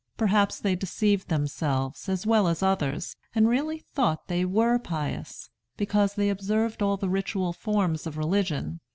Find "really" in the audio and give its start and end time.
3.47-3.77